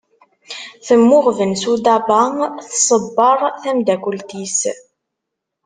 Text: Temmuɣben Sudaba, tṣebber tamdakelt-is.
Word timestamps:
Temmuɣben 0.85 1.51
Sudaba, 1.63 2.21
tṣebber 2.71 3.37
tamdakelt-is. 3.61 4.59